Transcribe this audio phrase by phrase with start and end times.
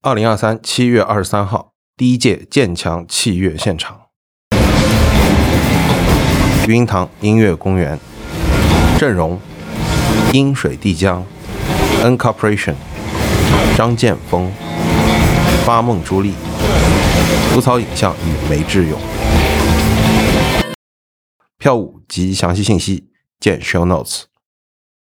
[0.00, 4.02] 二零二三七月二十三号，第一届建强器乐现场，
[6.68, 7.98] 云堂音乐公园，
[8.96, 9.40] 阵容：
[10.32, 11.26] 音水地江、
[12.00, 12.74] Incorporation、
[13.76, 14.52] 张建峰、
[15.66, 16.34] 发梦朱莉、
[17.52, 18.96] 胡草影像与梅志勇。
[21.58, 23.08] 票务及详细信息
[23.40, 24.26] 见 Show Notes。